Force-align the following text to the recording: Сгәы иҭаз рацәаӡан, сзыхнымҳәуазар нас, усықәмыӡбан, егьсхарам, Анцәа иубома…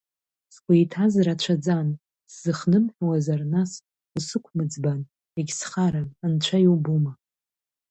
Сгәы 0.53 0.73
иҭаз 0.83 1.13
рацәаӡан, 1.25 1.87
сзыхнымҳәуазар 2.31 3.41
нас, 3.53 3.71
усықәмыӡбан, 4.17 4.99
егьсхарам, 5.39 6.07
Анцәа 6.25 6.57
иубома… 6.65 7.13